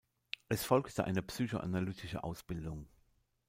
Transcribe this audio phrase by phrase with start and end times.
[0.49, 2.87] Es folgte eine Psychoanalytische Ausbildung.